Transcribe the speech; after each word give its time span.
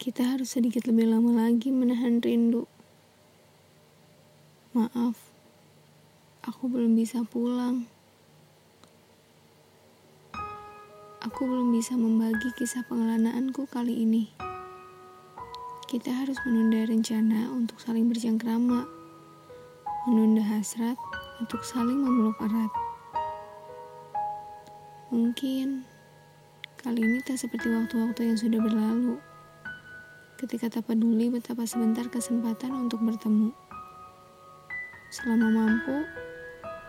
kita 0.00 0.24
harus 0.24 0.56
sedikit 0.56 0.88
lebih 0.88 1.12
lama 1.12 1.44
lagi 1.44 1.68
menahan 1.68 2.24
rindu. 2.24 2.64
Maaf, 4.72 5.20
aku 6.40 6.72
belum 6.72 6.96
bisa 6.96 7.20
pulang. 7.28 7.84
Aku 11.20 11.44
belum 11.44 11.68
bisa 11.76 12.00
membagi 12.00 12.48
kisah 12.56 12.80
pengelanaanku 12.88 13.68
kali 13.68 13.92
ini. 14.08 14.32
Kita 15.84 16.08
harus 16.16 16.40
menunda 16.48 16.80
rencana 16.88 17.52
untuk 17.52 17.76
saling 17.76 18.08
bercengkrama, 18.08 18.88
menunda 20.08 20.40
hasrat 20.48 20.96
untuk 21.44 21.60
saling 21.60 22.00
memeluk 22.00 22.40
erat. 22.40 22.72
Mungkin 25.12 25.84
kali 26.80 27.04
ini 27.04 27.20
tak 27.20 27.36
seperti 27.36 27.68
waktu-waktu 27.68 28.32
yang 28.32 28.38
sudah 28.40 28.64
berlalu 28.64 29.20
ketika 30.40 30.72
tak 30.72 30.88
peduli 30.88 31.28
betapa 31.28 31.68
sebentar 31.68 32.08
kesempatan 32.08 32.72
untuk 32.72 33.04
bertemu. 33.04 33.52
Selama 35.12 35.52
mampu, 35.52 36.00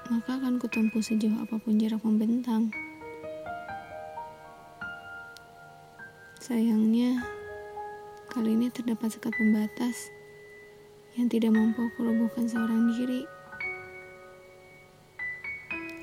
maka 0.07 0.39
akan 0.39 0.55
kutempuh 0.55 1.03
sejauh 1.03 1.35
apa 1.43 1.59
pun 1.59 1.75
jarak 1.75 1.99
membentang. 1.99 2.71
Sayangnya, 6.39 7.27
kali 8.31 8.55
ini 8.55 8.71
terdapat 8.71 9.19
sekat 9.19 9.35
pembatas 9.35 10.07
yang 11.19 11.27
tidak 11.27 11.51
mampu 11.51 11.83
aku 11.91 12.07
robohkan 12.07 12.47
seorang 12.47 12.87
diri. 12.95 13.27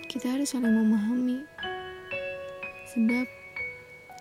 Kita 0.05 0.37
harus 0.37 0.53
saling 0.53 0.69
memahami, 0.69 1.49
sebab 2.93 3.25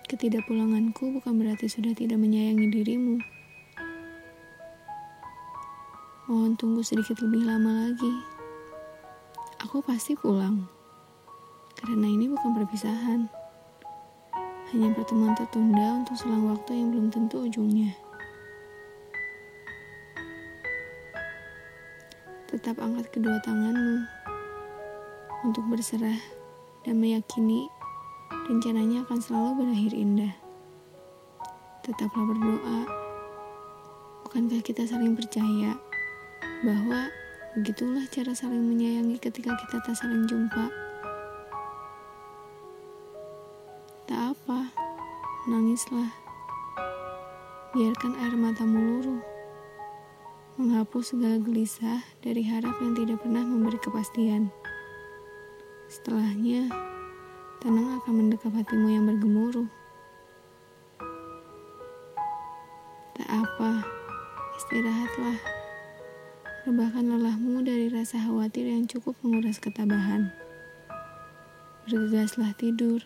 Ketidakpulanganku 0.08 1.20
bukan 1.20 1.36
berarti 1.36 1.68
sudah 1.68 1.92
tidak 1.92 2.16
menyayangi 2.16 2.72
dirimu. 2.72 3.20
Mohon 6.24 6.56
tunggu 6.56 6.80
sedikit 6.80 7.20
lebih 7.20 7.44
lama 7.44 7.92
lagi. 7.92 8.14
Aku 9.68 9.84
pasti 9.84 10.16
pulang. 10.16 10.64
Karena 11.76 12.08
ini 12.08 12.24
bukan 12.24 12.56
perpisahan. 12.56 13.28
Hanya 14.72 14.96
pertemuan 14.96 15.36
tertunda 15.36 16.00
untuk 16.00 16.16
selang 16.16 16.56
waktu 16.56 16.72
yang 16.72 16.88
belum 16.88 17.12
tentu 17.12 17.44
ujungnya. 17.44 17.92
Tetap 22.48 22.80
angkat 22.80 23.12
kedua 23.12 23.36
tanganmu 23.44 24.08
untuk 25.44 25.68
berserah 25.68 26.16
dan 26.88 26.96
meyakini 26.96 27.68
rencananya 28.48 29.04
akan 29.04 29.18
selalu 29.20 29.50
berakhir 29.64 29.92
indah. 29.92 30.34
Tetaplah 31.84 32.24
berdoa. 32.24 32.80
Bukankah 34.28 34.60
kita 34.60 34.84
saling 34.84 35.16
percaya 35.16 35.76
bahwa 36.60 37.08
begitulah 37.56 38.04
cara 38.12 38.36
saling 38.36 38.60
menyayangi 38.60 39.16
ketika 39.16 39.56
kita 39.56 39.80
tak 39.80 39.96
saling 39.96 40.28
jumpa? 40.28 40.68
Tak 44.08 44.36
apa, 44.36 44.72
nangislah. 45.48 46.12
Biarkan 47.76 48.16
air 48.20 48.36
matamu 48.36 48.80
luruh. 48.80 49.22
Menghapus 50.56 51.14
segala 51.14 51.38
gelisah 51.38 52.02
dari 52.24 52.42
harap 52.42 52.74
yang 52.82 52.96
tidak 52.96 53.20
pernah 53.20 53.44
memberi 53.44 53.78
kepastian. 53.78 54.50
Setelahnya, 55.88 56.68
tenang 57.58 57.98
akan 57.98 58.12
mendekap 58.14 58.54
hatimu 58.54 58.86
yang 58.86 59.02
bergemuruh. 59.10 59.66
Tak 63.18 63.28
apa, 63.34 63.82
istirahatlah. 64.54 65.38
Rebahkan 66.62 67.10
lelahmu 67.10 67.66
dari 67.66 67.90
rasa 67.90 68.22
khawatir 68.22 68.70
yang 68.70 68.86
cukup 68.86 69.18
menguras 69.26 69.58
ketabahan. 69.58 70.30
Bergegaslah 71.82 72.54
tidur. 72.54 73.02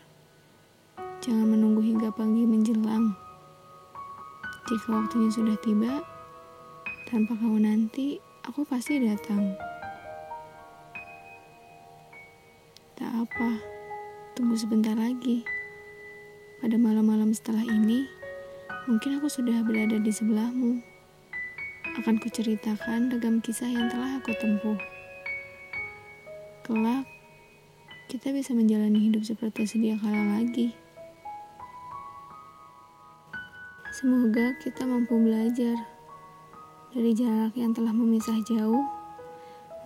Jangan 1.25 1.57
menunggu 1.57 1.81
hingga 1.81 2.13
pagi 2.13 2.45
menjelang. 2.45 3.17
Jika 4.69 4.89
waktunya 4.93 5.33
sudah 5.33 5.57
tiba, 5.65 6.05
tanpa 7.09 7.41
kau 7.41 7.57
nanti, 7.57 8.21
aku 8.45 8.69
pasti 8.69 9.01
datang. 9.01 9.57
Tunggu 14.53 14.69
sebentar 14.69 14.93
lagi. 14.93 15.49
Pada 16.61 16.77
malam-malam 16.77 17.33
setelah 17.33 17.65
ini, 17.65 18.05
mungkin 18.85 19.17
aku 19.17 19.25
sudah 19.33 19.65
berada 19.65 19.97
di 19.97 20.13
sebelahmu. 20.13 20.77
Akan 21.97 22.21
kuceritakan 22.21 23.09
regam 23.09 23.41
kisah 23.41 23.73
yang 23.73 23.89
telah 23.89 24.21
aku 24.21 24.37
tempuh. 24.37 24.77
Kelak, 26.69 27.09
kita 28.13 28.29
bisa 28.37 28.53
menjalani 28.53 29.09
hidup 29.09 29.25
seperti 29.25 29.65
sedia 29.65 29.97
kala 29.97 30.21
lagi. 30.45 30.77
Semoga 33.97 34.53
kita 34.61 34.85
mampu 34.85 35.17
belajar 35.17 35.81
dari 36.93 37.17
jarak 37.17 37.57
yang 37.57 37.73
telah 37.73 37.97
memisah 37.97 38.37
jauh, 38.45 38.85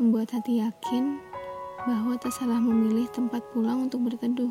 membuat 0.03 0.35
hati 0.35 0.59
yakin 0.59 1.23
bahwa 1.87 2.19
tak 2.19 2.35
salah 2.35 2.59
memilih 2.59 3.07
tempat 3.15 3.47
pulang 3.55 3.87
untuk 3.87 4.03
berteduh. 4.03 4.51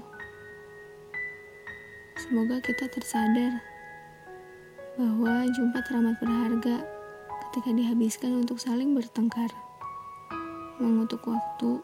Semoga 2.15 2.63
kita 2.63 2.87
tersadar 2.87 3.59
bahwa 4.95 5.43
jumpa 5.51 5.83
teramat 5.83 6.15
berharga 6.23 6.87
ketika 7.51 7.75
dihabiskan 7.75 8.39
untuk 8.39 8.55
saling 8.55 8.95
bertengkar, 8.95 9.51
mengutuk 10.79 11.27
waktu, 11.27 11.83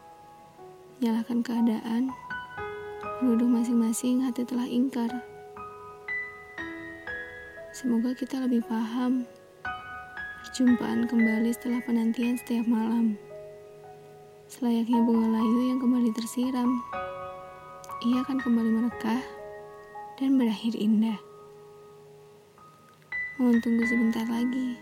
menyalahkan 0.98 1.44
keadaan, 1.44 2.16
menuduh 3.20 3.52
masing-masing 3.52 4.24
hati 4.24 4.48
telah 4.48 4.66
ingkar. 4.72 5.12
Semoga 7.76 8.16
kita 8.16 8.40
lebih 8.40 8.64
paham 8.64 9.28
perjumpaan 10.48 11.12
kembali 11.12 11.52
setelah 11.52 11.84
penantian 11.84 12.40
setiap 12.40 12.64
malam. 12.72 13.20
Selayaknya 14.52 15.00
bunga 15.08 15.40
layu 15.40 15.72
yang 15.72 15.80
kembali 15.80 16.12
tersiram, 16.12 16.84
ia 18.04 18.20
akan 18.20 18.36
kembali 18.36 18.84
merekah 18.84 19.24
dan 20.20 20.36
berakhir 20.36 20.76
indah. 20.76 21.16
Mohon 23.40 23.64
tunggu 23.64 23.88
sebentar 23.88 24.28
lagi, 24.28 24.76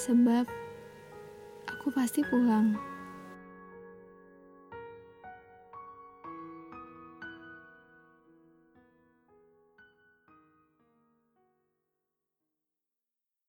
sebab 0.00 0.48
aku 1.68 1.92
pasti 1.92 2.24
pulang. 2.32 2.95